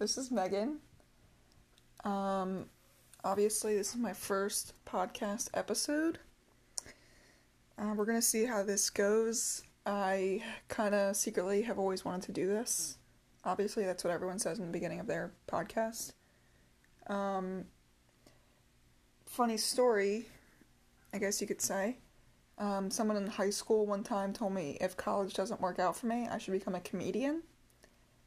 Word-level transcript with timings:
This 0.00 0.16
is 0.16 0.30
Megan. 0.30 0.78
Um, 2.04 2.70
obviously, 3.22 3.76
this 3.76 3.90
is 3.90 3.96
my 3.96 4.14
first 4.14 4.72
podcast 4.86 5.50
episode. 5.52 6.18
Uh, 7.76 7.92
we're 7.94 8.06
gonna 8.06 8.22
see 8.22 8.46
how 8.46 8.62
this 8.62 8.88
goes. 8.88 9.62
I 9.84 10.42
kind 10.68 10.94
of 10.94 11.16
secretly 11.16 11.60
have 11.62 11.78
always 11.78 12.02
wanted 12.02 12.22
to 12.22 12.32
do 12.32 12.46
this. 12.46 12.96
Obviously, 13.44 13.84
that's 13.84 14.02
what 14.02 14.10
everyone 14.10 14.38
says 14.38 14.58
in 14.58 14.64
the 14.64 14.72
beginning 14.72 15.00
of 15.00 15.06
their 15.06 15.32
podcast. 15.46 16.14
Um, 17.06 17.66
funny 19.26 19.58
story, 19.58 20.24
I 21.12 21.18
guess 21.18 21.42
you 21.42 21.46
could 21.46 21.60
say. 21.60 21.98
Um, 22.56 22.90
someone 22.90 23.18
in 23.18 23.26
high 23.26 23.50
school 23.50 23.84
one 23.84 24.02
time 24.02 24.32
told 24.32 24.54
me 24.54 24.78
if 24.80 24.96
college 24.96 25.34
doesn't 25.34 25.60
work 25.60 25.78
out 25.78 25.94
for 25.94 26.06
me, 26.06 26.26
I 26.26 26.38
should 26.38 26.52
become 26.52 26.74
a 26.74 26.80
comedian. 26.80 27.42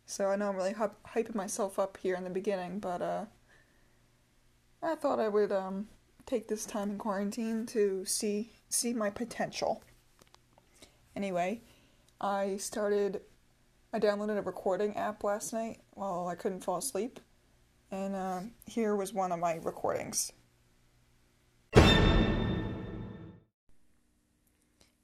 So 0.05 0.27
I 0.29 0.35
know 0.35 0.49
I'm 0.49 0.55
really 0.55 0.73
hyping 0.73 1.35
myself 1.35 1.79
up 1.79 1.97
here 1.97 2.15
in 2.15 2.23
the 2.23 2.29
beginning, 2.29 2.79
but 2.79 3.01
uh, 3.01 3.25
I 4.81 4.95
thought 4.95 5.19
I 5.19 5.29
would 5.29 5.51
um, 5.51 5.87
take 6.25 6.47
this 6.47 6.65
time 6.65 6.91
in 6.91 6.97
quarantine 6.97 7.65
to 7.67 8.05
see 8.05 8.51
see 8.69 8.93
my 8.93 9.09
potential. 9.09 9.81
Anyway, 11.15 11.61
I 12.19 12.57
started. 12.57 13.21
I 13.93 13.99
downloaded 13.99 14.37
a 14.37 14.41
recording 14.41 14.97
app 14.97 15.23
last 15.23 15.53
night 15.53 15.79
while 15.91 16.27
I 16.27 16.35
couldn't 16.35 16.63
fall 16.63 16.77
asleep, 16.77 17.19
and 17.91 18.15
uh, 18.15 18.39
here 18.65 18.95
was 18.95 19.13
one 19.13 19.31
of 19.31 19.39
my 19.39 19.59
recordings. 19.63 20.31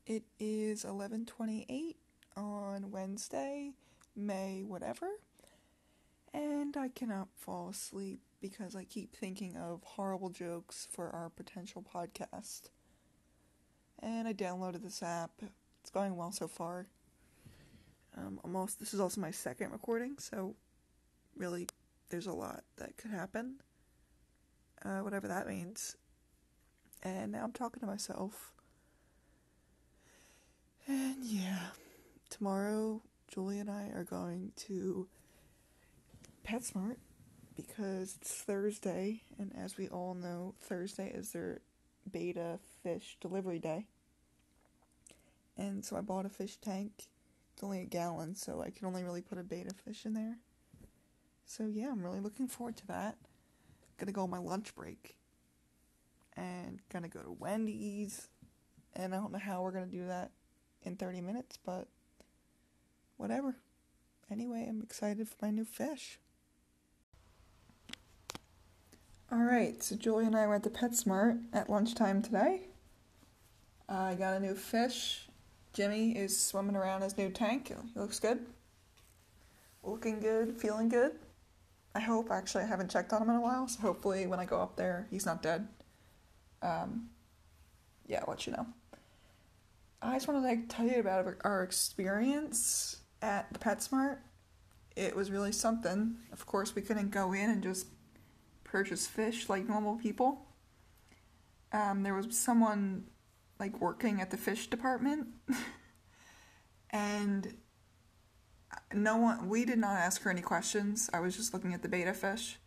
It 0.05 0.23
is 0.39 0.84
11:28 0.84 1.95
on 2.36 2.89
Wednesday, 2.89 3.73
May 4.20 4.64
whatever. 4.66 5.08
And 6.34 6.78
I 6.78 6.89
cannot 6.89 7.28
fall 7.36 7.70
asleep 7.70 8.20
because 8.42 8.76
I 8.76 8.84
keep 8.84 9.16
thinking 9.16 9.58
of 9.58 9.84
horrible 9.84 10.30
jokes 10.30 10.88
for 10.92 11.09
our 11.09 11.30
potential 11.30 11.84
podcast. 11.94 12.70
And 14.02 14.28
I 14.28 14.34
downloaded 14.34 14.84
this 14.84 15.02
app. 15.02 15.31
It's 15.81 15.89
going 15.89 16.16
well 16.16 16.31
so 16.31 16.48
far. 16.48 16.88
Um, 18.17 18.39
almost 18.44 18.80
this 18.80 18.94
is 18.94 19.00
also 19.00 19.22
my 19.22 19.31
second 19.31 19.72
recording, 19.72 20.16
so 20.17 20.56
really 21.38 21.67
there's 22.09 22.28
a 22.28 22.33
lot 22.33 22.64
that 22.78 22.98
could 22.98 23.11
happen. 23.11 23.56
Uh, 24.83 25.00
whatever 25.00 25.28
that 25.28 25.48
means. 25.48 25.95
And 27.04 27.31
now 27.31 27.44
I'm 27.44 27.52
talking 27.52 27.80
to 27.81 27.86
myself 27.86 28.54
and 30.89 31.23
yeah, 31.23 31.67
tomorrow 32.31 33.04
Julie 33.30 33.59
and 33.59 33.69
I 33.69 33.89
are 33.94 34.03
going 34.03 34.52
to 34.67 35.08
PetSmart 36.45 36.97
because 37.55 38.17
it's 38.19 38.33
Thursday, 38.33 39.21
and 39.38 39.52
as 39.55 39.77
we 39.77 39.88
all 39.88 40.16
know, 40.16 40.55
Thursday 40.59 41.11
is 41.13 41.31
their 41.31 41.61
beta 42.11 42.58
fish 42.81 43.17
delivery 43.21 43.59
day. 43.59 43.86
And 45.58 45.86
so 45.86 45.95
I 45.95 46.02
bought 46.02 46.25
a 46.25 46.30
fish 46.30 46.55
tank. 46.55 46.91
It's 47.53 47.63
only 47.63 47.81
a 47.81 47.86
gallon, 47.86 48.33
so 48.36 48.63
I 48.66 48.71
can 48.71 48.88
only 48.88 49.03
really 49.03 49.21
put 49.21 49.38
a 49.38 49.43
beta 49.43 49.75
fish 49.86 50.05
in 50.05 50.14
there. 50.14 50.38
So 51.45 51.66
yeah, 51.66 51.89
I'm 51.91 52.02
really 52.02 52.21
looking 52.21 52.47
forward 52.47 52.77
to 52.77 52.88
that. 52.88 53.17
Gonna 53.99 54.11
go 54.11 54.23
on 54.23 54.30
my 54.30 54.39
lunch 54.39 54.73
break. 54.73 55.17
And 56.36 56.80
gonna 56.91 57.09
go 57.09 57.19
to 57.19 57.31
Wendy's. 57.31 58.27
And 58.95 59.14
I 59.14 59.17
don't 59.17 59.31
know 59.31 59.39
how 59.39 59.61
we're 59.61 59.73
gonna 59.73 59.86
do 59.86 60.08
that 60.08 60.31
in 60.81 60.95
30 60.95 61.21
minutes, 61.21 61.59
but 61.64 61.89
whatever. 63.20 63.58
Anyway, 64.31 64.66
I'm 64.67 64.81
excited 64.81 65.28
for 65.28 65.36
my 65.42 65.52
new 65.52 65.66
fish. 65.66 66.20
Alright, 69.32 69.83
so 69.83 69.95
Julie 69.95 70.26
and 70.26 70.36
I 70.36 70.48
went 70.48 70.64
to 70.64 70.70
PetSmart 70.70 71.43
at 71.54 71.70
lunchtime 71.70 72.21
today. 72.23 72.61
I 73.88 74.16
got 74.16 74.38
a 74.38 74.39
new 74.39 74.55
fish. 74.55 75.27
Jimmy 75.73 76.17
is 76.17 76.39
swimming 76.39 76.76
around 76.76 77.02
his 77.02 77.17
new 77.17 77.30
tank. 77.30 77.67
He 77.93 77.99
looks 77.99 78.20
good. 78.20 78.45
Looking 79.83 80.20
good, 80.20 80.58
feeling 80.58 80.89
good. 80.89 81.11
I 81.93 81.99
hope. 81.99 82.32
Actually, 82.32 82.64
I 82.64 82.67
haven't 82.67 82.89
checked 82.89 83.14
on 83.14 83.22
him 83.22 83.30
in 83.30 83.36
a 83.36 83.42
while, 83.42 83.67
so 83.67 83.82
hopefully 83.82 84.26
when 84.27 84.39
I 84.39 84.45
go 84.45 84.60
up 84.60 84.76
there, 84.76 85.08
he's 85.11 85.26
not 85.26 85.43
dead. 85.43 85.67
Um, 86.61 87.10
yeah, 88.08 88.22
I'll 88.22 88.30
let 88.30 88.48
you 88.48 88.54
know. 88.54 88.66
I 90.02 90.14
just 90.14 90.27
want 90.27 90.42
to 90.42 90.48
like 90.48 90.70
tell 90.70 90.86
you 90.86 90.99
about 90.99 91.36
our 91.43 91.64
experience 91.64 92.98
at 93.21 93.52
the 93.52 93.59
PetSmart. 93.59 94.17
It 94.95 95.15
was 95.15 95.31
really 95.31 95.52
something. 95.52 96.15
Of 96.31 96.45
course, 96.45 96.75
we 96.75 96.81
couldn't 96.81 97.11
go 97.11 97.33
in 97.33 97.49
and 97.49 97.63
just 97.63 97.87
purchase 98.63 99.07
fish 99.07 99.49
like 99.49 99.67
normal 99.67 99.95
people. 99.95 100.45
Um, 101.71 102.03
there 102.03 102.13
was 102.13 102.37
someone 102.37 103.05
like 103.59 103.80
working 103.80 104.21
at 104.21 104.31
the 104.31 104.37
fish 104.37 104.67
department, 104.67 105.27
and 106.89 107.55
no 108.93 109.17
one. 109.17 109.49
We 109.49 109.65
did 109.65 109.77
not 109.77 109.97
ask 109.97 110.21
her 110.23 110.31
any 110.31 110.41
questions. 110.41 111.09
I 111.13 111.19
was 111.19 111.36
just 111.36 111.53
looking 111.53 111.73
at 111.73 111.81
the 111.81 111.89
beta 111.89 112.13
fish, 112.13 112.57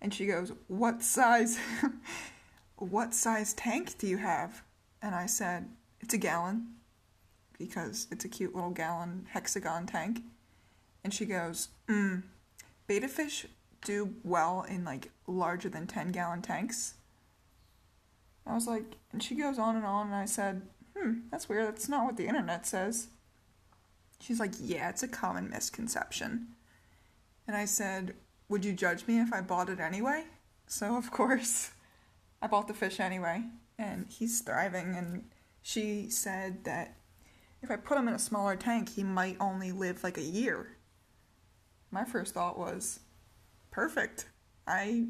and 0.00 0.14
she 0.14 0.26
goes, 0.26 0.52
"What 0.68 1.02
size? 1.02 1.58
what 2.76 3.14
size 3.14 3.54
tank 3.54 3.98
do 3.98 4.06
you 4.06 4.18
have?" 4.18 4.62
And 5.00 5.14
I 5.14 5.26
said, 5.26 5.68
"It's 6.00 6.14
a 6.14 6.18
gallon." 6.18 6.74
Because 7.58 8.06
it's 8.10 8.24
a 8.24 8.28
cute 8.28 8.54
little 8.54 8.70
gallon 8.70 9.26
hexagon 9.30 9.86
tank. 9.86 10.22
And 11.04 11.12
she 11.12 11.24
goes, 11.24 11.68
mm, 11.88 12.22
beta 12.86 13.08
fish 13.08 13.46
do 13.84 14.14
well 14.22 14.64
in 14.68 14.84
like 14.84 15.10
larger 15.26 15.68
than 15.68 15.86
10 15.86 16.12
gallon 16.12 16.42
tanks. 16.42 16.94
I 18.46 18.54
was 18.54 18.66
like, 18.66 18.96
and 19.12 19.22
she 19.22 19.34
goes 19.34 19.58
on 19.58 19.76
and 19.76 19.84
on, 19.84 20.06
and 20.06 20.16
I 20.16 20.24
said, 20.24 20.62
hmm, 20.96 21.20
that's 21.30 21.48
weird. 21.48 21.68
That's 21.68 21.88
not 21.88 22.04
what 22.04 22.16
the 22.16 22.26
internet 22.26 22.66
says. 22.66 23.08
She's 24.20 24.40
like, 24.40 24.52
yeah, 24.60 24.88
it's 24.88 25.02
a 25.02 25.08
common 25.08 25.50
misconception. 25.50 26.48
And 27.46 27.56
I 27.56 27.64
said, 27.64 28.14
would 28.48 28.64
you 28.64 28.72
judge 28.72 29.06
me 29.06 29.20
if 29.20 29.32
I 29.32 29.40
bought 29.40 29.68
it 29.68 29.80
anyway? 29.80 30.24
So, 30.66 30.96
of 30.96 31.10
course, 31.10 31.70
I 32.42 32.46
bought 32.46 32.68
the 32.68 32.74
fish 32.74 33.00
anyway, 33.00 33.44
and 33.78 34.06
he's 34.08 34.40
thriving. 34.40 34.94
And 34.96 35.24
she 35.60 36.08
said 36.08 36.64
that 36.64 36.96
if 37.62 37.70
I 37.70 37.76
put 37.76 37.96
him 37.96 38.08
in 38.08 38.14
a 38.14 38.18
smaller 38.18 38.56
tank, 38.56 38.90
he 38.90 39.04
might 39.04 39.36
only 39.38 39.72
live 39.72 40.02
like 40.02 40.18
a 40.18 40.22
year. 40.22 40.76
My 41.90 42.04
first 42.04 42.34
thought 42.34 42.58
was, 42.58 43.00
perfect. 43.70 44.28
I 44.66 45.06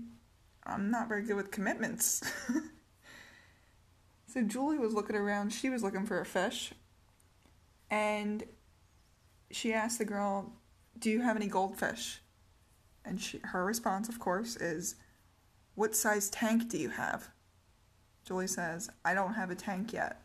I'm 0.65 0.91
not 0.91 1.09
very 1.09 1.23
good 1.23 1.37
with 1.37 1.51
commitments. 1.51 2.23
so 4.27 4.43
Julie 4.43 4.79
was 4.79 4.95
looking 4.95 5.17
around, 5.17 5.53
she 5.53 5.71
was 5.71 5.83
looking 5.83 6.07
for 6.07 6.21
a 6.21 6.27
fish. 6.27 6.73
And 7.91 8.45
she 9.51 9.73
asked 9.73 9.99
the 9.99 10.05
girl, 10.05 10.53
"Do 10.99 11.11
you 11.11 11.21
have 11.21 11.37
any 11.37 11.49
goldfish?" 11.49 12.23
And 13.05 13.21
she, 13.21 13.41
her 13.45 13.65
response, 13.65 14.09
of 14.09 14.19
course, 14.19 14.57
is, 14.57 14.95
"What 15.75 15.95
size 15.95 16.31
tank 16.31 16.69
do 16.69 16.79
you 16.79 16.91
have?" 16.91 17.31
Julie 18.25 18.47
says, 18.47 18.89
"I 19.05 19.13
don't 19.15 19.35
have 19.35 19.51
a 19.51 19.55
tank 19.55 19.93
yet." 19.93 20.23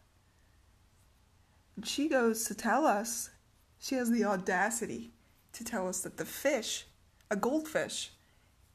She 1.85 2.07
goes 2.07 2.45
to 2.45 2.55
tell 2.55 2.85
us, 2.85 3.29
she 3.79 3.95
has 3.95 4.09
the 4.09 4.25
audacity 4.25 5.11
to 5.53 5.63
tell 5.63 5.88
us 5.88 6.01
that 6.01 6.17
the 6.17 6.25
fish, 6.25 6.85
a 7.29 7.35
goldfish, 7.35 8.11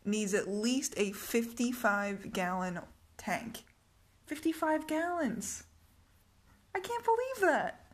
needs 0.04 0.34
at 0.34 0.48
least 0.48 0.94
a 0.96 1.12
55 1.12 2.32
gallon 2.32 2.80
tank. 3.16 3.64
55 4.26 4.86
gallons! 4.86 5.64
I 6.74 6.80
can't 6.80 7.04
believe 7.04 7.50
that! 7.50 7.86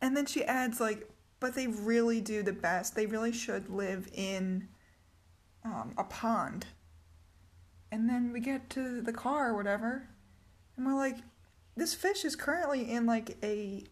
And 0.00 0.16
then 0.16 0.26
she 0.26 0.44
adds, 0.44 0.80
like, 0.80 1.08
but 1.40 1.54
they 1.54 1.66
really 1.66 2.20
do 2.20 2.42
the 2.42 2.52
best. 2.52 2.94
They 2.94 3.06
really 3.06 3.32
should 3.32 3.70
live 3.70 4.08
in 4.12 4.68
um, 5.64 5.94
a 5.96 6.04
pond. 6.04 6.66
And 7.90 8.08
then 8.08 8.32
we 8.32 8.40
get 8.40 8.68
to 8.70 9.00
the 9.00 9.12
car 9.12 9.50
or 9.50 9.56
whatever, 9.56 10.08
and 10.76 10.86
we're 10.86 10.94
like, 10.94 11.16
this 11.76 11.94
fish 11.94 12.24
is 12.24 12.36
currently 12.36 12.90
in 12.90 13.06
like 13.06 13.36
a 13.42 13.84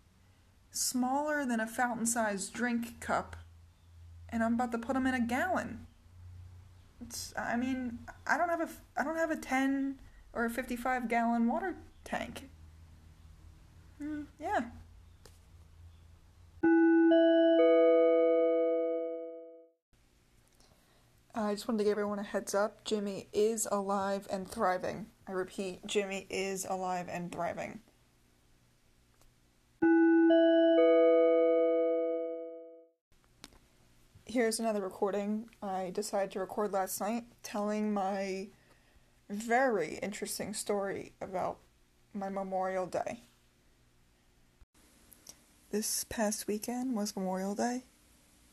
smaller 0.77 1.45
than 1.45 1.61
a 1.61 1.67
fountain 1.67 2.07
sized 2.07 2.53
drink 2.53 3.01
cup, 3.01 3.37
and 4.29 4.43
I'm 4.43 4.55
about 4.55 4.73
to 4.73 4.79
put 4.79 4.95
them 4.95 5.07
in 5.07 5.15
a 5.15 5.21
gallon. 5.21 5.87
It's, 7.01 7.35
I 7.37 7.57
mean, 7.57 7.99
I 8.27 8.39
don't 8.39 8.49
have 8.49 8.61
a, 8.61 8.69
I 8.97 9.05
don't 9.05 9.17
have 9.17 9.31
a 9.31 9.37
10 9.37 9.99
or 10.33 10.45
a 10.45 10.51
55 10.51 11.09
gallon 11.09 11.47
water 11.47 11.77
tank. 12.05 12.49
Mm, 14.01 14.27
yeah. 14.39 14.61
I 21.39 21.53
just 21.53 21.69
wanted 21.69 21.79
to 21.79 21.85
give 21.85 21.93
everyone 21.93 22.19
a 22.19 22.23
heads 22.23 22.55
up. 22.55 22.83
Jimmy 22.85 23.29
is 23.33 23.69
alive 23.71 24.27
and 24.31 24.49
thriving. 24.49 25.07
I 25.29 25.33
repeat, 25.33 25.87
Jimmy 25.87 26.27
is 26.31 26.65
alive 26.65 27.09
and 27.11 27.31
thriving. 27.31 27.81
Here's 34.37 34.61
another 34.61 34.83
recording 34.83 35.49
I 35.63 35.91
decided 35.95 36.31
to 36.33 36.41
record 36.41 36.71
last 36.71 37.01
night 37.01 37.25
telling 37.43 37.95
my 37.95 38.49
very 39.31 39.99
interesting 40.03 40.53
story 40.53 41.15
about 41.23 41.57
my 42.13 42.29
Memorial 42.29 42.85
Day. 42.85 43.21
This 45.71 46.05
past 46.05 46.47
weekend 46.47 46.95
was 46.95 47.17
Memorial 47.17 47.55
Day. 47.55 47.85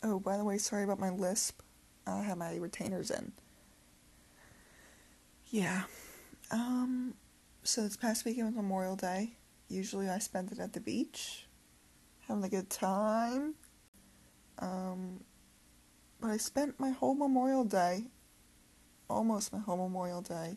Oh, 0.02 0.22
by 0.22 0.38
the 0.38 0.46
way, 0.46 0.58
sorry 0.58 0.86
about 0.86 1.02
my 1.02 1.10
lisp. 1.10 1.62
I 2.08 2.22
have 2.22 2.38
my 2.38 2.56
retainers 2.56 3.12
in. 3.12 3.34
Yeah. 5.48 5.84
Um, 6.50 7.14
so 7.64 7.82
this 7.82 7.98
past 7.98 8.24
weekend 8.24 8.48
was 8.48 8.56
Memorial 8.56 8.96
Day. 8.96 9.36
Usually 9.68 10.08
I 10.08 10.20
spend 10.20 10.54
it 10.54 10.60
at 10.60 10.72
the 10.72 10.80
beach, 10.80 11.46
having 12.30 12.46
a 12.46 12.50
good 12.50 12.70
time. 12.70 13.56
Um, 14.60 15.20
but 16.24 16.32
I 16.32 16.38
spent 16.38 16.80
my 16.80 16.92
whole 16.92 17.16
Memorial 17.16 17.66
Day, 17.66 18.06
almost 19.10 19.52
my 19.52 19.60
whole 19.60 19.76
Memorial 19.76 20.22
Day, 20.22 20.56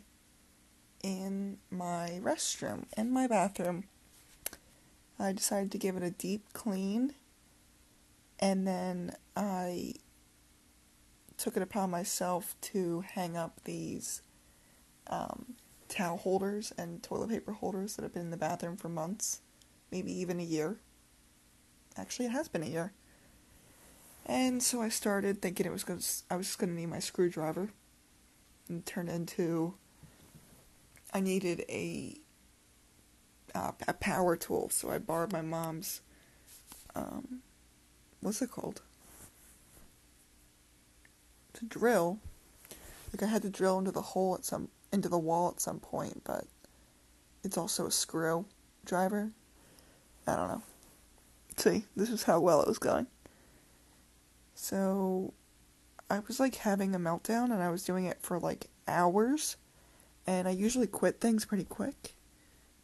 in 1.02 1.58
my 1.72 2.20
restroom, 2.22 2.84
in 2.96 3.10
my 3.10 3.26
bathroom. 3.26 3.82
I 5.18 5.32
decided 5.32 5.72
to 5.72 5.78
give 5.78 5.96
it 5.96 6.04
a 6.04 6.12
deep 6.12 6.52
clean, 6.52 7.14
and 8.38 8.64
then 8.64 9.16
I 9.34 9.94
took 11.36 11.56
it 11.56 11.64
upon 11.64 11.90
myself 11.90 12.54
to 12.60 13.00
hang 13.00 13.36
up 13.36 13.64
these 13.64 14.22
um, 15.08 15.54
towel 15.88 16.18
holders 16.18 16.72
and 16.78 17.02
toilet 17.02 17.30
paper 17.30 17.54
holders 17.54 17.96
that 17.96 18.04
have 18.04 18.14
been 18.14 18.22
in 18.22 18.30
the 18.30 18.36
bathroom 18.36 18.76
for 18.76 18.88
months, 18.88 19.40
maybe 19.90 20.12
even 20.12 20.38
a 20.38 20.44
year. 20.44 20.76
Actually, 21.96 22.26
it 22.26 22.32
has 22.32 22.46
been 22.46 22.62
a 22.62 22.66
year. 22.66 22.92
And 24.28 24.60
so 24.60 24.82
I 24.82 24.88
started 24.88 25.40
thinking 25.40 25.66
it 25.66 25.72
was 25.72 25.84
going 25.84 26.00
I 26.30 26.36
was 26.36 26.46
just 26.46 26.58
going 26.58 26.70
to 26.70 26.76
need 26.76 26.86
my 26.86 26.98
screwdriver 26.98 27.70
and 28.68 28.84
turned 28.84 29.08
into 29.08 29.74
I 31.14 31.20
needed 31.20 31.64
a 31.68 32.16
uh, 33.54 33.72
a 33.86 33.94
power 33.94 34.36
tool, 34.36 34.68
so 34.68 34.90
I 34.90 34.98
borrowed 34.98 35.32
my 35.32 35.42
mom's 35.42 36.00
um, 36.96 37.40
what's 38.20 38.42
it 38.42 38.50
called? 38.50 38.82
To 41.54 41.64
drill. 41.64 42.18
Like 43.12 43.22
I 43.22 43.26
had 43.26 43.42
to 43.42 43.50
drill 43.50 43.78
into 43.78 43.92
the 43.92 44.02
hole 44.02 44.34
at 44.34 44.44
some 44.44 44.68
into 44.92 45.08
the 45.08 45.18
wall 45.18 45.50
at 45.50 45.60
some 45.60 45.78
point, 45.78 46.22
but 46.24 46.46
it's 47.44 47.56
also 47.56 47.86
a 47.86 47.92
screw 47.92 48.44
driver. 48.84 49.30
I 50.26 50.34
don't 50.34 50.48
know. 50.48 50.62
See, 51.56 51.84
this 51.94 52.10
is 52.10 52.24
how 52.24 52.40
well 52.40 52.60
it 52.60 52.68
was 52.68 52.78
going. 52.78 53.06
So 54.56 55.34
I 56.08 56.20
was 56.20 56.40
like 56.40 56.56
having 56.56 56.94
a 56.94 56.98
meltdown 56.98 57.52
and 57.52 57.62
I 57.62 57.70
was 57.70 57.84
doing 57.84 58.06
it 58.06 58.18
for 58.22 58.40
like 58.40 58.68
hours 58.88 59.56
and 60.26 60.48
I 60.48 60.52
usually 60.52 60.86
quit 60.86 61.20
things 61.20 61.44
pretty 61.44 61.64
quick. 61.64 62.14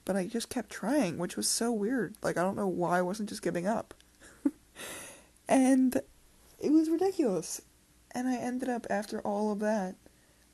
But 0.04 0.14
I 0.14 0.26
just 0.26 0.50
kept 0.50 0.70
trying, 0.70 1.16
which 1.16 1.36
was 1.36 1.48
so 1.48 1.72
weird. 1.72 2.14
Like 2.22 2.36
I 2.36 2.42
don't 2.42 2.56
know 2.56 2.68
why 2.68 2.98
I 2.98 3.02
wasn't 3.02 3.30
just 3.30 3.42
giving 3.42 3.66
up. 3.66 3.94
and 5.48 6.00
it 6.60 6.70
was 6.70 6.90
ridiculous. 6.90 7.62
And 8.14 8.28
I 8.28 8.36
ended 8.36 8.68
up 8.68 8.86
after 8.90 9.20
all 9.20 9.50
of 9.50 9.60
that, 9.60 9.96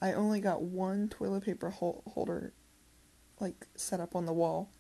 I 0.00 0.12
only 0.12 0.40
got 0.40 0.62
one 0.62 1.08
toilet 1.08 1.44
paper 1.44 1.70
holder 1.70 2.52
like 3.40 3.66
set 3.74 3.98
up 3.98 4.14
on 4.14 4.24
the 4.24 4.32
wall. 4.32 4.70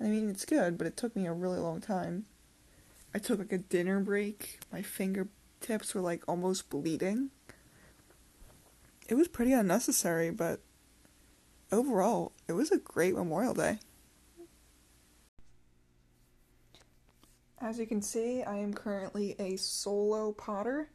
And 0.00 0.08
I 0.08 0.10
mean, 0.10 0.28
it's 0.28 0.44
good, 0.44 0.76
but 0.76 0.88
it 0.88 0.96
took 0.96 1.14
me 1.14 1.26
a 1.26 1.32
really 1.32 1.60
long 1.60 1.80
time. 1.80 2.24
I 3.14 3.18
took 3.18 3.38
like 3.38 3.52
a 3.52 3.58
dinner 3.58 4.00
break. 4.00 4.58
My 4.72 4.82
fingertips 5.60 5.94
were 5.94 6.00
like 6.00 6.22
almost 6.28 6.70
bleeding. 6.70 7.30
It 9.08 9.14
was 9.14 9.28
pretty 9.28 9.52
unnecessary, 9.52 10.30
but 10.30 10.60
overall, 11.72 12.32
it 12.46 12.52
was 12.52 12.70
a 12.70 12.78
great 12.78 13.14
Memorial 13.14 13.54
Day. 13.54 13.78
As 17.60 17.78
you 17.78 17.86
can 17.86 18.02
see, 18.02 18.42
I 18.42 18.58
am 18.58 18.72
currently 18.72 19.34
a 19.38 19.56
solo 19.56 20.32
potter. 20.32 20.90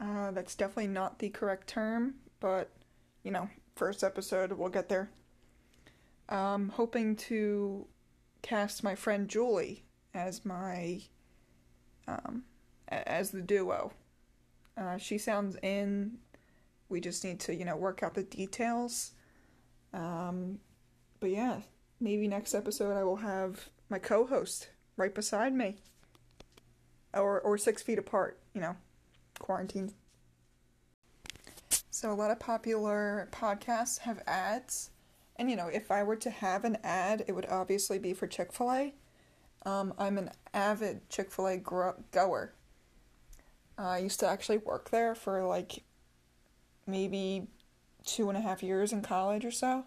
Uh, 0.00 0.30
that's 0.30 0.54
definitely 0.54 0.86
not 0.88 1.18
the 1.18 1.28
correct 1.28 1.66
term, 1.66 2.14
but 2.40 2.70
you 3.24 3.32
know, 3.32 3.48
first 3.74 4.04
episode, 4.04 4.52
we'll 4.52 4.68
get 4.70 4.88
there. 4.88 5.10
I'm 6.28 6.68
hoping 6.70 7.16
to 7.16 7.86
cast 8.42 8.84
my 8.84 8.94
friend 8.94 9.28
Julie 9.28 9.84
as 10.14 10.44
my 10.44 11.00
um, 12.06 12.44
as 12.88 13.30
the 13.30 13.40
duo. 13.40 13.92
Uh, 14.76 14.96
she 14.96 15.18
sounds 15.18 15.56
in. 15.62 16.18
We 16.88 17.00
just 17.00 17.24
need 17.24 17.40
to, 17.40 17.54
you 17.54 17.64
know, 17.64 17.76
work 17.76 18.02
out 18.02 18.14
the 18.14 18.22
details. 18.22 19.12
Um, 19.92 20.60
but 21.20 21.30
yeah, 21.30 21.60
maybe 22.00 22.28
next 22.28 22.54
episode 22.54 22.96
I 22.96 23.04
will 23.04 23.16
have 23.16 23.68
my 23.90 23.98
co-host 23.98 24.68
right 24.96 25.14
beside 25.14 25.54
me, 25.54 25.76
or 27.14 27.40
or 27.40 27.58
six 27.58 27.82
feet 27.82 27.98
apart. 27.98 28.38
You 28.54 28.60
know, 28.60 28.76
quarantine. 29.38 29.92
So 31.90 32.12
a 32.12 32.14
lot 32.14 32.30
of 32.30 32.38
popular 32.38 33.28
podcasts 33.32 33.98
have 34.00 34.22
ads, 34.26 34.90
and 35.36 35.50
you 35.50 35.56
know, 35.56 35.66
if 35.66 35.90
I 35.90 36.02
were 36.04 36.16
to 36.16 36.30
have 36.30 36.64
an 36.64 36.78
ad, 36.84 37.24
it 37.26 37.32
would 37.32 37.46
obviously 37.46 37.98
be 37.98 38.14
for 38.14 38.26
Chick 38.26 38.52
Fil 38.52 38.72
A. 38.72 38.94
Um, 39.66 39.92
I'm 39.98 40.16
an 40.18 40.30
avid 40.54 41.08
Chick 41.10 41.32
Fil 41.32 41.48
A 41.48 41.56
gro- 41.56 42.02
goer. 42.12 42.52
I 43.78 43.98
used 43.98 44.20
to 44.20 44.28
actually 44.28 44.58
work 44.58 44.90
there 44.90 45.14
for 45.14 45.44
like 45.44 45.84
maybe 46.86 47.46
two 48.04 48.28
and 48.28 48.36
a 48.36 48.40
half 48.40 48.62
years 48.62 48.92
in 48.92 49.02
college 49.02 49.44
or 49.44 49.50
so, 49.52 49.84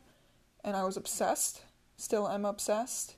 and 0.63 0.75
I 0.75 0.85
was 0.85 0.95
obsessed. 0.95 1.63
Still 1.97 2.29
am 2.29 2.45
obsessed. 2.45 3.15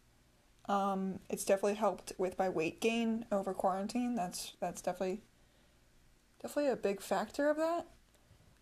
Um, 0.68 1.20
it's 1.30 1.44
definitely 1.44 1.75
helped 1.75 2.14
with 2.18 2.40
my 2.40 2.50
weight 2.50 2.81
gain 2.81 3.25
over 3.31 3.54
quarantine. 3.54 4.16
That's 4.16 4.54
that's 4.60 4.81
definitely 4.81 5.22
definitely 6.42 6.72
a 6.72 6.75
big 6.75 7.02
factor 7.02 7.50
of 7.50 7.58
that. 7.58 7.86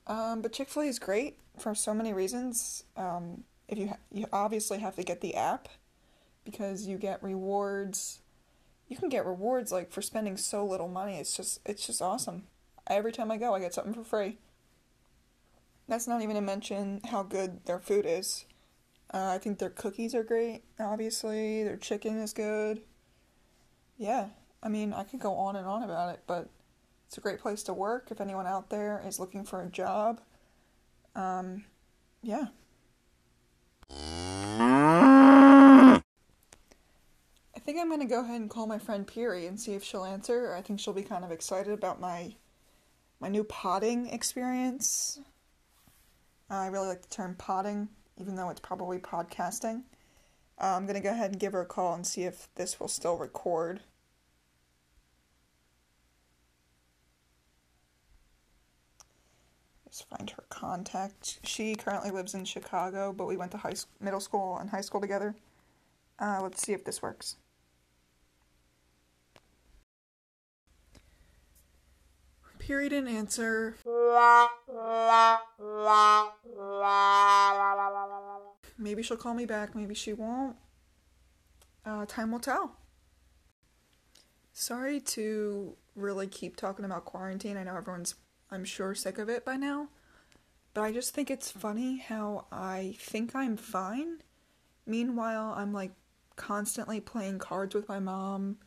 Um, 0.08 0.42
but 0.42 0.52
Chick 0.52 0.70
Fil 0.70 0.84
A 0.84 0.86
is 0.88 1.00
great 1.00 1.38
for 1.58 1.74
so 1.76 1.94
many 1.94 2.12
reasons. 2.12 2.84
Um, 2.98 3.44
if 3.68 3.78
you 3.78 3.88
ha- 3.90 3.98
you 4.12 4.26
obviously 4.34 4.80
have 4.80 4.96
to 4.98 5.04
get 5.04 5.22
the 5.22 5.36
app 5.36 5.70
because 6.44 6.88
you 6.88 6.98
get 6.98 7.24
rewards. 7.24 8.20
You 8.92 8.98
can 8.98 9.08
get 9.08 9.26
rewards 9.26 9.72
like 9.72 9.90
for 9.90 10.02
spending 10.02 10.36
so 10.36 10.66
little 10.66 10.90
money. 10.90 11.16
It's 11.16 11.38
just 11.38 11.62
it's 11.66 11.88
just 11.88 12.02
awesome. 12.02 12.44
Every 12.88 13.14
time 13.14 13.32
I 13.32 13.38
go, 13.38 13.56
I 13.56 13.62
get 13.62 13.74
something 13.74 13.94
for 13.94 14.04
free. 14.04 14.38
That's 15.88 16.10
not 16.10 16.22
even 16.22 16.36
to 16.36 16.42
mention 16.42 17.00
how 17.06 17.24
good 17.24 17.66
their 17.66 17.80
food 17.80 18.06
is. 18.06 18.44
Uh, 19.14 19.28
I 19.30 19.38
think 19.38 19.60
their 19.60 19.70
cookies 19.70 20.14
are 20.14 20.26
great, 20.26 20.64
obviously. 20.78 21.64
Their 21.64 21.78
chicken 21.78 22.18
is 22.20 22.34
good. 22.34 22.82
Yeah, 23.98 24.28
I 24.62 24.68
mean, 24.68 24.92
I 24.92 25.06
could 25.06 25.22
go 25.22 25.36
on 25.36 25.56
and 25.56 25.66
on 25.66 25.84
about 25.84 26.14
it, 26.14 26.24
but 26.28 26.50
it's 27.08 27.18
a 27.18 27.22
great 27.22 27.40
place 27.40 27.64
to 27.64 27.74
work 27.74 28.10
if 28.12 28.20
anyone 28.20 28.46
out 28.46 28.70
there 28.70 29.02
is 29.08 29.22
looking 29.22 29.46
for 29.46 29.62
a 29.62 29.70
job. 29.70 30.20
Um, 31.16 31.64
yeah. 32.22 32.48
I 37.51 37.51
think 37.64 37.80
I'm 37.80 37.90
gonna 37.90 38.06
go 38.06 38.22
ahead 38.22 38.42
and 38.42 38.50
call 38.50 38.68
my 38.68 38.80
friend 38.80 39.08
Piri 39.08 39.48
and 39.48 39.60
see 39.60 39.74
if 39.74 39.84
she'll 39.84 40.06
answer. 40.06 40.54
I 40.54 40.62
think 40.62 40.80
she'll 40.80 40.94
be 40.94 41.04
kind 41.04 41.24
of 41.24 41.32
excited 41.32 41.74
about 41.74 42.00
my 42.00 42.36
my 43.20 43.30
new 43.30 43.44
potting 43.44 44.08
experience. 44.08 45.20
I 46.50 46.68
really 46.68 46.88
like 46.88 47.02
the 47.02 47.08
term 47.08 47.36
potting 47.36 47.90
even 48.22 48.36
though 48.36 48.50
it's 48.50 48.60
probably 48.60 49.00
podcasting. 49.00 49.84
Uh, 50.60 50.76
I'm 50.76 50.86
going 50.86 50.96
to 50.96 51.02
go 51.02 51.10
ahead 51.10 51.32
and 51.32 51.40
give 51.40 51.54
her 51.54 51.62
a 51.62 51.66
call 51.66 51.96
and 51.96 52.06
see 52.06 52.24
if 52.24 52.48
this 52.56 52.80
will 52.80 52.88
still 52.88 53.18
record. 53.18 53.82
Just 59.90 60.08
find 60.08 60.30
her 60.30 60.44
contact. 60.50 61.40
She 61.44 61.76
currently 61.76 62.12
lives 62.12 62.34
in 62.34 62.46
Chicago, 62.46 63.12
but 63.12 63.26
we 63.26 63.36
went 63.36 63.52
to 63.52 63.58
high 63.58 63.74
middle 64.00 64.22
school 64.22 64.58
and 64.58 64.70
high 64.70 64.82
school 64.82 65.02
together. 65.02 65.36
Uh, 66.20 66.40
let's 66.42 66.62
see 66.62 66.74
if 66.74 66.86
this 66.86 67.02
works. 67.02 67.38
Period 72.62 72.94
and 72.94 73.10
answer. 73.10 73.76
Maybe 78.78 79.02
she'll 79.02 79.18
call 79.18 79.34
me 79.34 79.48
back, 79.48 79.74
maybe 79.76 79.96
she 79.96 80.14
won't. 80.14 80.56
Uh, 81.84 82.06
time 82.06 82.32
will 82.32 82.40
tell. 82.40 82.78
Sorry 84.54 85.00
to 85.00 85.76
really 85.96 86.28
keep 86.28 86.56
talking 86.56 86.86
about 86.86 87.06
quarantine. 87.06 87.58
I 87.58 87.64
know 87.64 87.76
everyone's, 87.76 88.14
I'm 88.52 88.64
sure, 88.64 88.94
sick 88.94 89.18
of 89.18 89.28
it 89.28 89.44
by 89.44 89.56
now. 89.56 89.88
But 90.76 90.84
I 90.84 90.92
just 90.92 91.16
think 91.16 91.32
it's 91.32 91.50
funny 91.50 91.98
how 91.98 92.46
I 92.52 92.96
think 93.00 93.36
I'm 93.36 93.58
fine. 93.58 94.20
Meanwhile, 94.86 95.56
I'm 95.58 95.74
like 95.74 95.94
constantly 96.36 97.00
playing 97.00 97.40
cards 97.40 97.74
with 97.74 97.90
my 97.90 98.00
mom. 98.00 98.58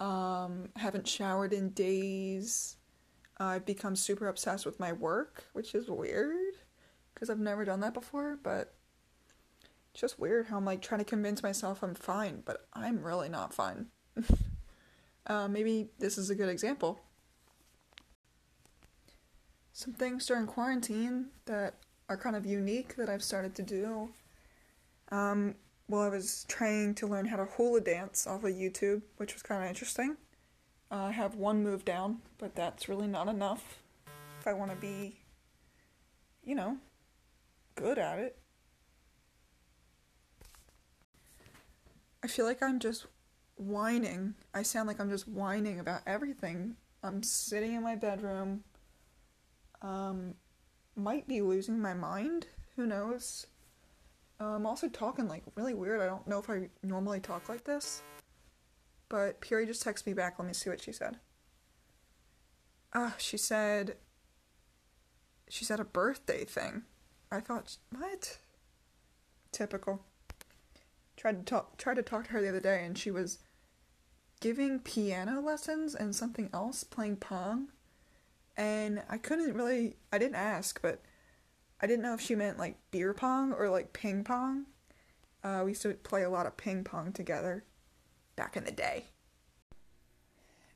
Um, 0.00 0.70
haven't 0.74 1.06
showered 1.06 1.52
in 1.52 1.70
days. 1.70 2.76
I've 3.38 3.66
become 3.66 3.96
super 3.96 4.28
obsessed 4.28 4.64
with 4.64 4.78
my 4.78 4.92
work, 4.92 5.44
which 5.52 5.74
is 5.74 5.88
weird 5.88 6.54
because 7.12 7.30
I've 7.30 7.38
never 7.38 7.64
done 7.64 7.80
that 7.80 7.94
before, 7.94 8.38
but 8.42 8.74
it's 9.92 10.00
just 10.00 10.18
weird 10.18 10.46
how 10.46 10.56
I'm 10.56 10.64
like 10.64 10.82
trying 10.82 11.00
to 11.00 11.04
convince 11.04 11.42
myself 11.42 11.82
I'm 11.82 11.94
fine, 11.94 12.42
but 12.44 12.66
I'm 12.72 13.02
really 13.02 13.28
not 13.28 13.54
fine. 13.54 13.86
uh, 15.26 15.48
maybe 15.48 15.88
this 15.98 16.18
is 16.18 16.30
a 16.30 16.34
good 16.34 16.48
example. 16.48 17.00
Some 19.72 19.94
things 19.94 20.26
during 20.26 20.46
quarantine 20.46 21.26
that 21.46 21.74
are 22.08 22.16
kind 22.16 22.36
of 22.36 22.46
unique 22.46 22.96
that 22.96 23.08
I've 23.08 23.22
started 23.22 23.54
to 23.56 23.62
do. 23.62 24.10
Um, 25.10 25.56
well, 25.88 26.02
I 26.02 26.08
was 26.08 26.44
trying 26.48 26.94
to 26.96 27.06
learn 27.06 27.26
how 27.26 27.36
to 27.36 27.44
hula 27.44 27.80
dance 27.80 28.26
off 28.26 28.44
of 28.44 28.52
YouTube, 28.52 29.02
which 29.16 29.34
was 29.34 29.42
kind 29.42 29.62
of 29.62 29.68
interesting. 29.68 30.16
Uh, 30.90 31.06
I 31.06 31.10
have 31.12 31.34
one 31.34 31.62
move 31.62 31.84
down, 31.84 32.18
but 32.38 32.54
that's 32.54 32.88
really 32.88 33.06
not 33.06 33.28
enough 33.28 33.82
if 34.40 34.46
I 34.46 34.52
want 34.52 34.70
to 34.70 34.76
be, 34.76 35.20
you 36.44 36.54
know, 36.54 36.76
good 37.74 37.98
at 37.98 38.18
it. 38.18 38.38
I 42.22 42.26
feel 42.26 42.46
like 42.46 42.62
I'm 42.62 42.78
just 42.78 43.06
whining. 43.56 44.34
I 44.52 44.62
sound 44.62 44.88
like 44.88 45.00
I'm 45.00 45.10
just 45.10 45.28
whining 45.28 45.80
about 45.80 46.02
everything. 46.06 46.76
I'm 47.02 47.22
sitting 47.22 47.74
in 47.74 47.82
my 47.82 47.96
bedroom. 47.96 48.64
Um, 49.82 50.34
might 50.96 51.28
be 51.28 51.42
losing 51.42 51.80
my 51.80 51.94
mind. 51.94 52.46
Who 52.76 52.86
knows? 52.86 53.46
Uh, 54.40 54.56
I'm 54.56 54.66
also 54.66 54.88
talking 54.88 55.28
like 55.28 55.42
really 55.54 55.74
weird. 55.74 56.00
I 56.00 56.06
don't 56.06 56.26
know 56.26 56.38
if 56.38 56.48
I 56.50 56.68
normally 56.82 57.20
talk 57.20 57.48
like 57.48 57.64
this. 57.64 58.02
But 59.08 59.40
Puri 59.40 59.66
just 59.66 59.84
texted 59.84 60.06
me 60.06 60.14
back. 60.14 60.38
Let 60.38 60.48
me 60.48 60.54
see 60.54 60.70
what 60.70 60.82
she 60.82 60.92
said. 60.92 61.18
Ah, 62.94 63.08
uh, 63.08 63.18
she 63.18 63.36
said. 63.36 63.96
She 65.48 65.64
said 65.64 65.80
a 65.80 65.84
birthday 65.84 66.44
thing. 66.44 66.84
I 67.30 67.40
thought, 67.40 67.76
what? 67.90 68.38
Typical. 69.52 70.02
Tried 71.16 71.38
to 71.38 71.42
talk. 71.44 71.76
Tried 71.76 71.96
to 71.96 72.02
talk 72.02 72.26
to 72.26 72.30
her 72.32 72.40
the 72.40 72.48
other 72.48 72.60
day, 72.60 72.84
and 72.84 72.96
she 72.96 73.10
was 73.10 73.38
giving 74.40 74.78
piano 74.78 75.40
lessons 75.40 75.94
and 75.94 76.14
something 76.14 76.50
else, 76.52 76.84
playing 76.84 77.16
pong. 77.16 77.68
And 78.56 79.02
I 79.08 79.18
couldn't 79.18 79.54
really. 79.54 79.96
I 80.12 80.18
didn't 80.18 80.36
ask, 80.36 80.80
but 80.80 81.02
I 81.80 81.86
didn't 81.86 82.02
know 82.02 82.14
if 82.14 82.20
she 82.20 82.34
meant 82.34 82.58
like 82.58 82.78
beer 82.90 83.12
pong 83.12 83.52
or 83.52 83.68
like 83.68 83.92
ping 83.92 84.24
pong. 84.24 84.66
Uh, 85.42 85.62
we 85.64 85.72
used 85.72 85.82
to 85.82 85.92
play 85.94 86.22
a 86.22 86.30
lot 86.30 86.46
of 86.46 86.56
ping 86.56 86.84
pong 86.84 87.12
together 87.12 87.64
back 88.36 88.56
in 88.56 88.64
the 88.64 88.72
day. 88.72 89.04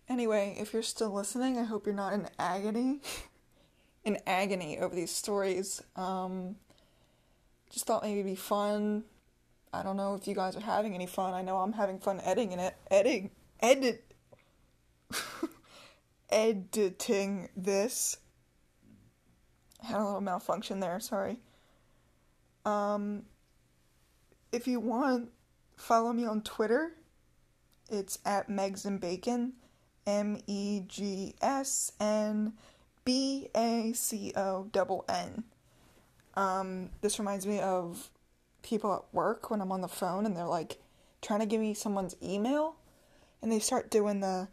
Anyway, 0.08 0.56
if 0.58 0.72
you're 0.72 0.82
still 0.82 1.10
listening, 1.10 1.58
I 1.58 1.64
hope 1.64 1.86
you're 1.86 1.94
not 1.94 2.12
in 2.12 2.28
agony. 2.38 3.00
in 4.04 4.18
agony 4.26 4.78
over 4.78 4.94
these 4.94 5.10
stories. 5.10 5.82
Um, 5.96 6.56
just 7.70 7.86
thought 7.86 8.02
maybe 8.02 8.20
it'd 8.20 8.32
be 8.32 8.36
fun. 8.36 9.04
I 9.72 9.82
don't 9.82 9.96
know 9.96 10.14
if 10.14 10.26
you 10.26 10.34
guys 10.34 10.56
are 10.56 10.60
having 10.60 10.94
any 10.94 11.06
fun. 11.06 11.34
I 11.34 11.42
know 11.42 11.58
I'm 11.58 11.74
having 11.74 11.98
fun 11.98 12.20
editing 12.24 12.52
it. 12.52 12.74
Editing. 12.90 13.30
Edit. 13.60 14.04
editing 16.30 17.48
this 17.56 18.16
had 19.82 20.00
a 20.00 20.04
little 20.04 20.20
malfunction 20.20 20.80
there, 20.80 21.00
sorry. 21.00 21.38
Um, 22.64 23.22
if 24.52 24.66
you 24.66 24.80
want, 24.80 25.30
follow 25.76 26.12
me 26.12 26.26
on 26.26 26.42
Twitter. 26.42 26.92
It's 27.88 28.18
at 28.24 28.48
Megs 28.48 28.84
and 28.84 29.00
Bacon, 29.00 29.54
M 30.06 30.38
E 30.46 30.82
G 30.86 31.34
S 31.40 31.92
N 32.00 32.54
B 33.04 33.48
A 33.54 33.92
C 33.94 34.32
O 34.36 34.68
double 34.72 35.04
N. 35.08 35.44
Um, 36.34 36.90
this 37.00 37.18
reminds 37.18 37.46
me 37.46 37.60
of 37.60 38.10
people 38.62 38.94
at 38.94 39.14
work 39.14 39.50
when 39.50 39.60
I'm 39.60 39.72
on 39.72 39.80
the 39.80 39.88
phone 39.88 40.26
and 40.26 40.36
they're 40.36 40.44
like 40.44 40.78
trying 41.22 41.40
to 41.40 41.46
give 41.46 41.60
me 41.60 41.74
someone's 41.74 42.14
email 42.22 42.76
and 43.42 43.50
they 43.50 43.58
start 43.58 43.90
doing 43.90 44.20
the 44.20 44.48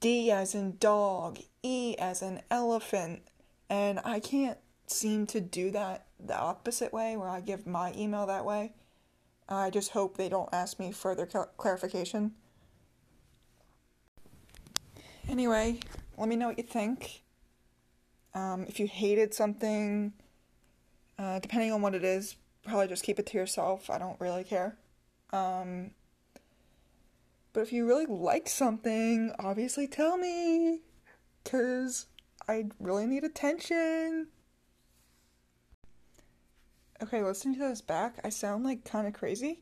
D 0.00 0.30
as 0.30 0.54
in 0.54 0.76
dog, 0.78 1.38
E 1.62 1.96
as 1.98 2.22
in 2.22 2.42
elephant, 2.50 3.22
and 3.70 4.00
I 4.04 4.20
can't 4.20 4.58
seem 4.86 5.26
to 5.28 5.40
do 5.40 5.70
that 5.70 6.06
the 6.20 6.38
opposite 6.38 6.92
way, 6.92 7.16
where 7.16 7.28
I 7.28 7.40
give 7.40 7.66
my 7.66 7.92
email 7.96 8.26
that 8.26 8.44
way. 8.44 8.72
I 9.48 9.70
just 9.70 9.90
hope 9.90 10.16
they 10.16 10.28
don't 10.28 10.48
ask 10.52 10.78
me 10.78 10.90
further 10.92 11.28
cl- 11.30 11.50
clarification. 11.56 12.32
Anyway, 15.28 15.80
let 16.16 16.28
me 16.28 16.36
know 16.36 16.48
what 16.48 16.58
you 16.58 16.64
think. 16.64 17.22
Um, 18.34 18.66
if 18.68 18.78
you 18.78 18.86
hated 18.86 19.34
something, 19.34 20.12
uh, 21.18 21.38
depending 21.38 21.72
on 21.72 21.82
what 21.82 21.94
it 21.94 22.04
is, 22.04 22.36
probably 22.64 22.88
just 22.88 23.02
keep 23.02 23.18
it 23.18 23.26
to 23.26 23.38
yourself. 23.38 23.88
I 23.88 23.98
don't 23.98 24.20
really 24.20 24.44
care. 24.44 24.76
Um, 25.32 25.92
but 27.52 27.60
if 27.60 27.72
you 27.72 27.86
really 27.86 28.06
like 28.06 28.48
something, 28.48 29.32
obviously 29.38 29.86
tell 29.86 30.16
me. 30.16 30.80
Because 31.42 32.06
I 32.48 32.66
really 32.80 33.06
need 33.06 33.24
attention. 33.24 34.28
Okay, 37.02 37.22
listening 37.22 37.58
to 37.58 37.68
this 37.68 37.82
back, 37.82 38.18
I 38.24 38.30
sound 38.30 38.64
like 38.64 38.86
kind 38.86 39.06
of 39.06 39.12
crazy. 39.12 39.60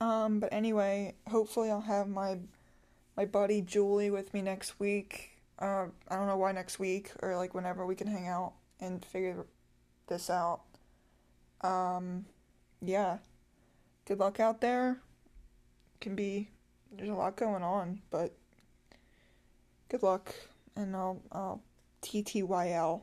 Um, 0.00 0.40
but 0.40 0.50
anyway, 0.50 1.14
hopefully 1.28 1.70
I'll 1.70 1.82
have 1.82 2.08
my 2.08 2.38
my 3.18 3.26
buddy 3.26 3.60
Julie 3.60 4.10
with 4.10 4.32
me 4.32 4.40
next 4.40 4.80
week. 4.80 5.38
Uh, 5.58 5.86
I 6.08 6.16
don't 6.16 6.26
know 6.26 6.38
why 6.38 6.52
next 6.52 6.78
week 6.78 7.10
or 7.22 7.36
like 7.36 7.52
whenever 7.54 7.84
we 7.84 7.94
can 7.94 8.06
hang 8.06 8.28
out 8.28 8.54
and 8.80 9.04
figure 9.04 9.44
this 10.06 10.30
out. 10.30 10.62
Um, 11.60 12.24
yeah. 12.80 13.18
Good 14.06 14.18
luck 14.18 14.40
out 14.40 14.62
there. 14.62 15.00
Can 16.00 16.14
be 16.14 16.48
there's 16.90 17.10
a 17.10 17.14
lot 17.14 17.36
going 17.36 17.62
on, 17.62 18.00
but 18.10 18.34
good 19.90 20.02
luck 20.02 20.34
and 20.76 20.96
I'll 20.96 21.20
I'll 21.30 21.62
TTYL 22.02 23.02